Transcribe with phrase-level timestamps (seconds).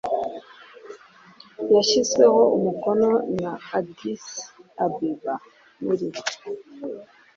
[1.73, 3.37] yashyizweho umukono i
[3.77, 4.25] Addis
[4.85, 5.35] Ababa
[5.83, 6.07] muri